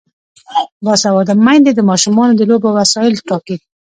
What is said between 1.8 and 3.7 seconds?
ماشومانو د لوبو وسایل ټاکي.